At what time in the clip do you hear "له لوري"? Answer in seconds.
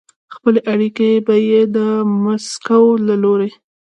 3.07-3.51